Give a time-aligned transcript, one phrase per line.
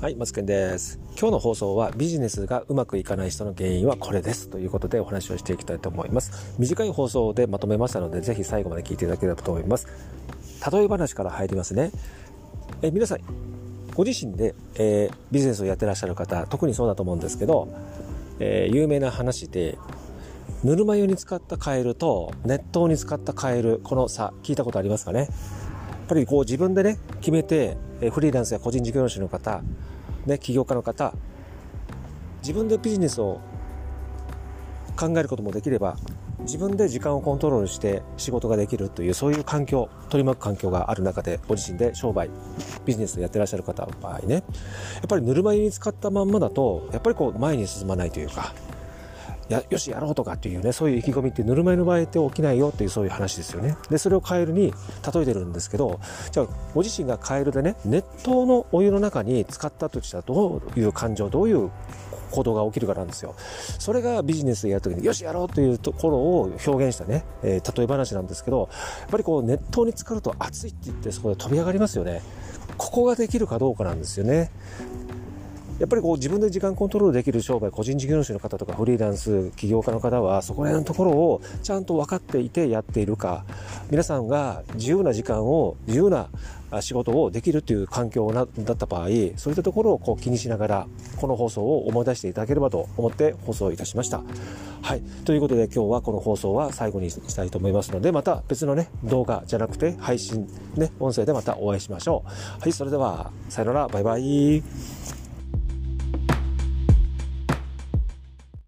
[0.00, 0.98] はい、マツケンです。
[1.10, 6.54] 今日の放送はビジネスがうまくいかない人の原因はこれですということでお話をしていきたいと思います。
[6.58, 9.86] 短い放送でまとめましたので、ぜひ最後まで聞いていただければと思います。
[10.72, 11.90] 例え話から入りますね。
[12.80, 13.18] え皆さん、
[13.94, 17.68] ご自身で、えー、ビジネスをやってらっしゃる方、特にそうだと思うんですけど、
[18.38, 19.76] えー、有名な話で、
[20.64, 25.18] ぬるま湯に使ったカエルと熱湯に使ったカエル、この差、聞いたことありますかね？
[25.20, 25.28] やっ
[26.08, 27.76] ぱりこう自分でね、決めて、
[28.12, 29.62] フリーランスや個人事業主の方、
[30.26, 31.12] ね、起業家の方、
[32.42, 33.40] 自分でビジネスを
[34.98, 35.96] 考えることもできれば、
[36.40, 42.30] 自分で時間をコントロールして仕事ができるという、そういう環境、取り巻く環境がある中で、ご自身で商売、
[42.84, 44.42] ビジネスをやってらっしゃる方の場合ね、やっ
[45.08, 48.54] ぱりぬるま湯に使ったまんまだと、やっぱりこう前に進まないというか、
[49.50, 54.72] やよしやろうとかっていうねそういう意気込みってぬるま湯の場合って起きないよっていうそういう話ですよねでそれをカエルに
[55.12, 55.98] 例えてるんですけど
[56.30, 61.70] じゃあご自身がカエルでね熱湯のお湯の中に使ったとしたらどういう感情どういう
[62.30, 63.34] 行動が起きるかなんですよ。
[63.80, 68.68] それがビジネスでやるときに、よしやろうというところを表現したね、えー、例え話なんですけど、
[69.00, 72.22] やっぱりこう熱湯に浸かると熱いって言ってそこで飛び上がりますよね。
[72.78, 74.50] ここができるかどうかなんですよね。
[75.80, 83.46] やっぱりこう自分で時間コントロールできる商売、個人事業主の方とかフリーランス、起業家の方はそこら辺のところをちゃんと分かっていてやっているか、
[83.90, 86.28] 皆さんが自由な時間を、自由な
[86.82, 94.20] 仕事をできるという環境だった場合、そういったところをこう気にしながら、この放送を思い出していただければと思って放送いたしました。
[94.82, 95.02] はい。
[95.24, 102.60] ということで今日はこの放送は最後にしたいと思いますので、また別のね、動画じゃなくて配信、ね、音声でまたお会いしましょう。
[102.60, 102.72] はい。
[102.72, 105.19] それでは、さよなら、バイバイ。